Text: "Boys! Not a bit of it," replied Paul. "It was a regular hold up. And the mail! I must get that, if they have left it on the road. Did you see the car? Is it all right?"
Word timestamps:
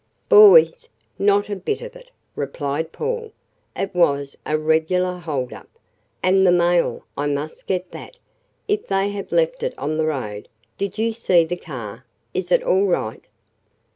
"Boys! 0.29 0.89
Not 1.19 1.47
a 1.47 1.55
bit 1.55 1.79
of 1.79 1.95
it," 1.95 2.09
replied 2.35 2.91
Paul. 2.91 3.33
"It 3.75 3.93
was 3.93 4.35
a 4.47 4.57
regular 4.57 5.19
hold 5.19 5.53
up. 5.53 5.69
And 6.23 6.43
the 6.43 6.51
mail! 6.51 7.05
I 7.15 7.27
must 7.27 7.67
get 7.67 7.91
that, 7.91 8.17
if 8.67 8.87
they 8.87 9.09
have 9.11 9.31
left 9.31 9.61
it 9.61 9.77
on 9.77 9.99
the 9.99 10.07
road. 10.07 10.49
Did 10.79 10.97
you 10.97 11.13
see 11.13 11.45
the 11.45 11.55
car? 11.55 12.03
Is 12.33 12.51
it 12.51 12.63
all 12.63 12.85
right?" 12.87 13.21